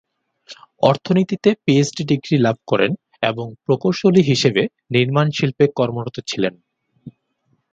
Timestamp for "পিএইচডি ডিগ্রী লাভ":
1.63-2.57